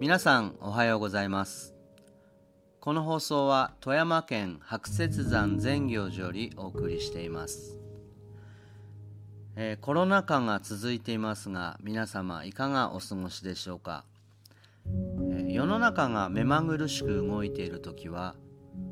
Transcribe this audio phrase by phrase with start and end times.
[0.00, 1.74] 皆さんおはようございます。
[2.80, 7.78] この放送は富山県白雪山善行寺よりお送りしています、
[9.56, 14.04] えーコロナ禍が続いていますが皆様いかがお過ごしでしょうか、
[15.30, 18.34] えー世の中が目まぐるしく動いている時は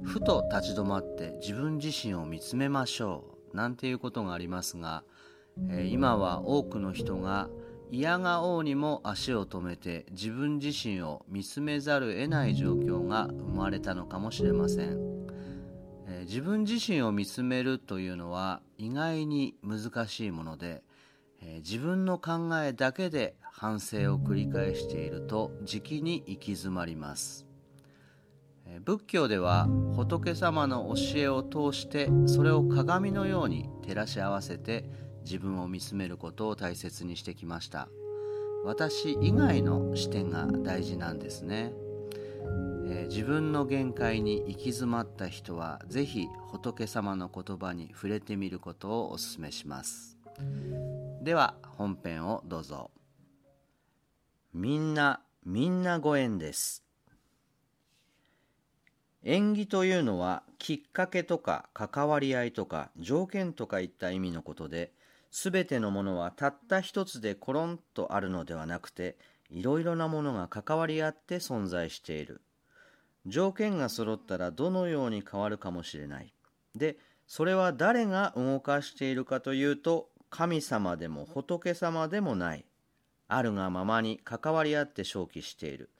[0.03, 5.03] ふと立ち止まって自分自身を見つめましょうなんていうことがありますが、
[5.69, 7.51] えー今は多くの人が
[7.95, 14.99] 嫌がおうにも足を止めて自分自身を見つめざるを得ない状況が生まれたのかもしれません、
[16.09, 20.83] えー自分自身を見つめるというのは意外に難しいもので、
[21.43, 27.47] えー自分の考えだけで反省を繰り返しているとじきに行き詰まります。
[28.65, 34.89] えー仏教では仏様の教えを通してそれを鏡のように照らし合わせて
[35.25, 37.89] 自分を見つめることを大切にしてきました。
[38.65, 41.73] 私以外の視点が大事なんですね、
[42.87, 50.17] えー自分の限界に行き詰まった人はぜひ仏様の言葉に触れてみることをお勧めします。
[51.23, 52.91] では本編をどうぞ。
[54.55, 56.85] みんなみんなご縁です。
[59.25, 64.93] 縁起というのはきっかけとか関わり合いとか条件とかいった意味のことで
[65.33, 69.17] 全てのものはたった一つでコロンとあるのではなくて
[69.49, 72.43] いろいろなものが関わり合って存在している。
[73.27, 76.33] 条件が揃ったらどのように変わるかもしれない。
[76.77, 82.65] でそれは誰が動かしているかというと神様でも仏様でもない。
[83.29, 85.91] あるがままに関わり合って正気している。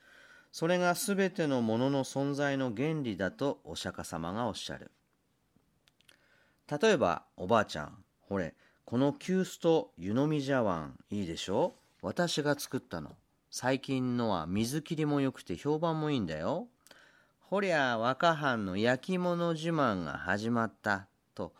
[0.51, 4.91] それがすべてのものの存在の原理だとお釈迦様がおっしゃる。
[6.69, 8.53] 例えば、おばあちゃん、ほれ、
[8.85, 11.73] この急須と湯飲み茶碗いいでしょ？
[12.01, 13.15] 私が作ったの。
[13.49, 16.67] 最近のは水切りも良くて評判もいいんだよ。
[17.39, 21.07] ほりゃ、若藩の焼き物自慢が始まった。
[21.33, 21.53] と、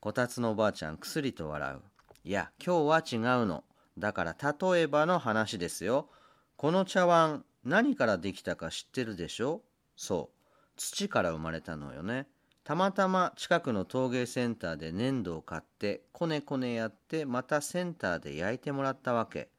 [0.00, 1.80] こたつのおばあちゃんくすりと笑う。
[2.24, 3.64] いや、今日は違うの。
[3.98, 6.08] だから例えばの話ですよ。
[6.56, 9.60] この茶碗、何からできたか知ってるでしょ？
[9.96, 10.36] そう。
[10.76, 12.26] 土から生まれたのよね。
[12.64, 19.50] たまたま近くの陶芸センターで粘土を買って、こねこねやって、またセンターで焼いてもらったわけ。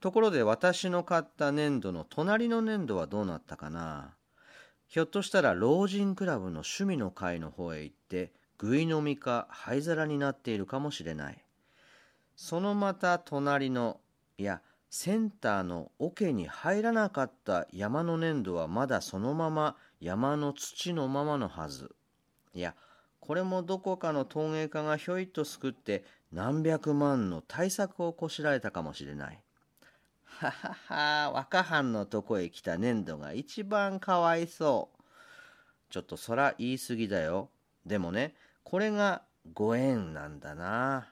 [0.00, 4.14] ところで私の買った粘土の隣の粘土はどうなったかな
[4.88, 11.42] ひょっとしたら老人クラブの趣味の会の方へ行って、ぐい飲みか灰皿になっているかもしれない。
[12.36, 14.00] そのまた隣の、
[14.36, 21.94] いや、センターの桶に入らなかった山の粘土はまだそのまま山の土のままのはず。
[22.54, 22.74] いや、
[23.20, 29.40] これもどこかの陶芸家がひょいっとすくって何百万の対策をこしらえたかもしれない。
[30.24, 35.02] ははは、若藩のとこへ来た粘土が一番かわいそう。
[35.90, 37.50] ちょっとそら言い過ぎだよ。
[37.84, 39.22] でもね、これが
[39.54, 41.08] ご縁なんだな。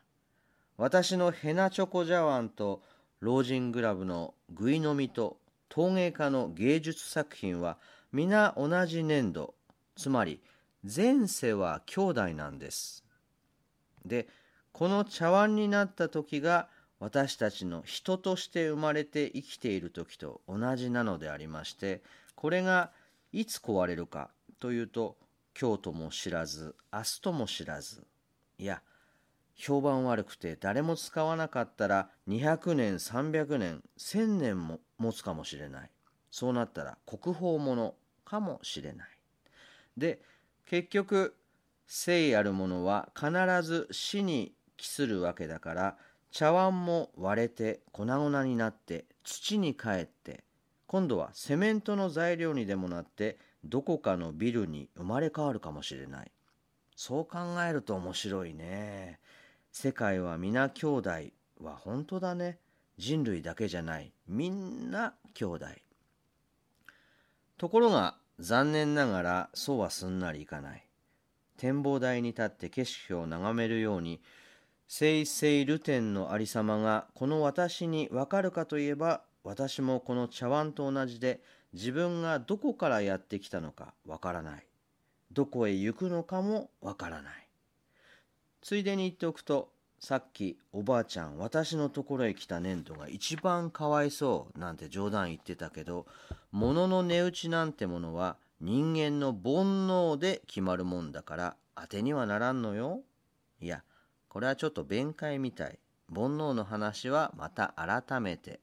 [0.77, 2.83] 私のヘナチョコ茶碗と
[3.21, 5.39] 老人グラブのぐいのみと
[5.69, 7.79] 陶芸家の芸術作品は
[8.13, 9.55] 皆同じ粘土
[9.97, 10.41] つまり
[10.83, 13.05] 前世は兄弟なんです。
[14.05, 14.29] で
[14.73, 16.69] この茶碗になった時が
[17.01, 22.03] 私たちの人として生まれて生きている時と同じなのでありまして
[22.35, 22.91] これが
[23.33, 24.31] いつ壊れるか
[24.61, 25.17] というと
[25.59, 28.05] 今日とも知らず明日とも知らず
[28.59, 28.83] いや
[29.55, 35.91] 評判悪くて誰も使わなかったら200年300年1000年も持つかもしれない。
[36.31, 37.95] そうなったら国宝物
[38.25, 39.09] かもしれない。
[39.97, 40.21] で
[40.67, 41.37] 結局
[41.87, 43.31] 生あるものは必
[43.63, 45.97] ず死に帰するわけだから
[46.31, 50.43] 茶碗も割れて粉々になって土に帰って
[50.87, 56.33] 今度はセメントの材料にでもなってどこかのビルに生まれ変わるかもしれない。
[56.97, 57.39] そう考
[57.69, 59.19] えると面白いね。
[59.77, 61.11] 世界は皆兄弟
[61.61, 62.61] は本当だね。
[62.97, 64.13] 人類だけじゃない。
[64.29, 65.67] みんな兄弟。
[67.59, 70.87] ところが残念ながらそうはすんなりいかない。
[71.57, 74.21] 展望台に立って景色を眺めるように
[74.87, 81.41] 生々ルテンのありさまがこの私にわかるかといえば私もこの茶碗と同じで
[81.73, 84.67] 自分がどこからやってきたのかわからない。
[85.33, 87.44] どこへ行くのかもわからない。
[88.65, 89.69] ついでに言っておくと
[90.01, 96.07] さっきおばあちゃん私のところへ来た粘土が一番かわいそうなんて冗談言ってたけど
[96.51, 103.03] 物の値打ちなんてものは人間の煩悩で決まるもんだから当てにはならんのよ。
[103.61, 103.83] いや
[104.29, 105.79] これはちょっと弁解みたい。
[106.15, 108.61] 煩悩の話はまた改めて。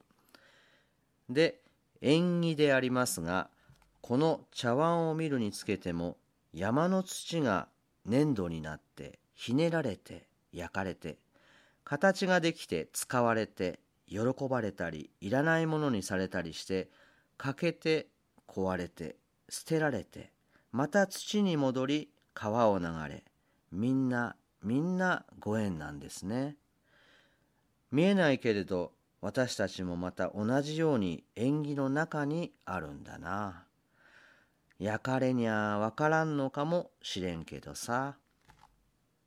[1.29, 1.59] で
[2.01, 3.49] 縁起でありますが
[4.01, 6.17] この茶碗を見るにつけても
[6.53, 7.67] 山の土が
[8.05, 11.17] 粘土になってひねられて焼かれて
[11.83, 16.91] 形ができて使われて喜ばれたりいらないものにされたりして
[17.37, 18.07] 欠けて
[18.47, 19.15] 壊れて
[19.49, 20.31] 捨てられて
[20.71, 23.23] また土に戻り川を流れ
[23.71, 26.55] みんなみんなご縁なんですね
[27.91, 28.91] 見えないけれど
[29.21, 33.63] 私たちもまた同じように縁起の中にあるんだな
[34.77, 38.17] 焼かれにゃわからんのかもしれんけどさ。